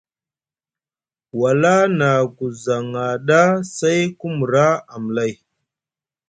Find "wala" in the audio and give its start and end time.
1.39-1.75